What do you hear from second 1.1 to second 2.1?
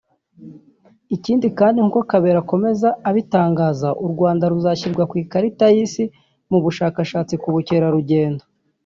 Ikindi kandi nk’uko